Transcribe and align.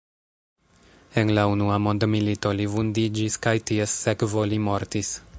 En 1.23 1.33
la 1.37 1.43
unua 1.49 1.75
mondmilito 1.87 2.53
li 2.61 2.65
vundiĝis 2.77 3.37
kaj 3.47 3.53
ties 3.71 3.93
sekvo 4.07 4.47
li 4.53 4.59
mortis. 4.71 5.13